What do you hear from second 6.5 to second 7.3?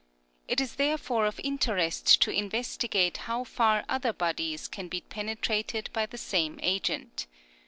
agent.